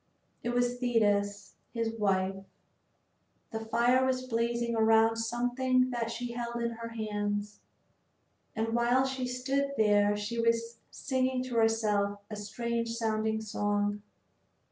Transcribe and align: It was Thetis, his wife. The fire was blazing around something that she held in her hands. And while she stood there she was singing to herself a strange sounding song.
It 0.41 0.49
was 0.49 0.79
Thetis, 0.79 1.53
his 1.75 1.93
wife. 1.93 2.43
The 3.51 3.59
fire 3.59 4.03
was 4.03 4.25
blazing 4.25 4.75
around 4.75 5.17
something 5.17 5.91
that 5.91 6.09
she 6.09 6.31
held 6.31 6.55
in 6.55 6.71
her 6.71 6.87
hands. 6.87 7.59
And 8.55 8.69
while 8.69 9.05
she 9.05 9.27
stood 9.27 9.73
there 9.77 10.17
she 10.17 10.39
was 10.39 10.79
singing 10.89 11.43
to 11.43 11.55
herself 11.57 12.19
a 12.31 12.35
strange 12.35 12.89
sounding 12.95 13.41
song. 13.41 14.01